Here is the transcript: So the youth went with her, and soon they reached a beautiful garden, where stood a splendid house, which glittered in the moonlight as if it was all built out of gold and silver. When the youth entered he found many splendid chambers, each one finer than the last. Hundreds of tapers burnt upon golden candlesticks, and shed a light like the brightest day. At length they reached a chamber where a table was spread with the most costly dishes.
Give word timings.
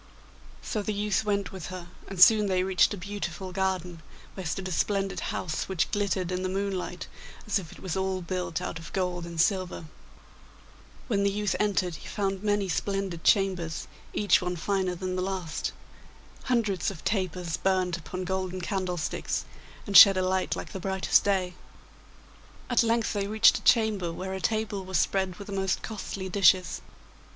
So 0.63 0.81
the 0.81 0.95
youth 0.95 1.23
went 1.25 1.51
with 1.51 1.67
her, 1.67 1.87
and 2.07 2.19
soon 2.19 2.47
they 2.47 2.63
reached 2.63 2.91
a 2.91 2.97
beautiful 2.97 3.51
garden, 3.51 4.01
where 4.33 4.47
stood 4.47 4.67
a 4.67 4.71
splendid 4.71 5.19
house, 5.19 5.69
which 5.69 5.91
glittered 5.91 6.31
in 6.31 6.41
the 6.41 6.49
moonlight 6.49 7.05
as 7.45 7.59
if 7.59 7.71
it 7.71 7.79
was 7.79 7.95
all 7.95 8.19
built 8.23 8.61
out 8.63 8.79
of 8.79 8.91
gold 8.93 9.27
and 9.27 9.39
silver. 9.39 9.85
When 11.07 11.21
the 11.21 11.29
youth 11.29 11.55
entered 11.59 11.97
he 11.97 12.07
found 12.07 12.41
many 12.41 12.67
splendid 12.67 13.23
chambers, 13.23 13.87
each 14.11 14.41
one 14.41 14.55
finer 14.55 14.95
than 14.95 15.15
the 15.15 15.21
last. 15.21 15.71
Hundreds 16.45 16.89
of 16.89 17.03
tapers 17.03 17.57
burnt 17.57 17.95
upon 17.95 18.23
golden 18.23 18.59
candlesticks, 18.59 19.45
and 19.85 19.95
shed 19.95 20.17
a 20.17 20.23
light 20.27 20.55
like 20.55 20.71
the 20.71 20.79
brightest 20.79 21.23
day. 21.23 21.53
At 22.71 22.81
length 22.81 23.13
they 23.13 23.27
reached 23.27 23.59
a 23.59 23.61
chamber 23.63 24.11
where 24.11 24.33
a 24.33 24.41
table 24.41 24.83
was 24.83 24.97
spread 24.97 25.35
with 25.35 25.45
the 25.45 25.53
most 25.53 25.83
costly 25.83 26.27
dishes. 26.27 26.81